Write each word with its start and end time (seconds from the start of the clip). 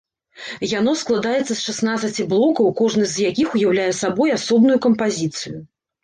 Яно 0.69 0.91
складаецца 1.01 1.49
з 1.49 1.57
шаснаццаці 1.65 2.25
блокаў, 2.31 2.71
кожны 2.79 3.05
з 3.11 3.25
якіх 3.29 3.47
уяўляе 3.59 3.85
сабою 3.99 4.27
асобную 4.37 4.79
кампазіцыю. 4.87 5.55